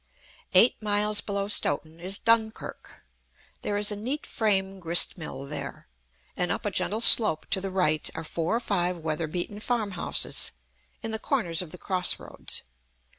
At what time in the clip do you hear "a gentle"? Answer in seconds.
6.65-7.01